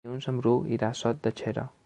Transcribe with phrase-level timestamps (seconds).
[0.07, 1.71] Dilluns en Bru irà a Sot de Xera.